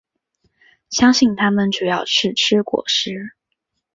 [0.89, 3.33] 相信它们主要是吃果实。